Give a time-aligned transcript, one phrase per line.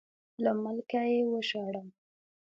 [0.43, 1.87] له ملکه یې وشړم.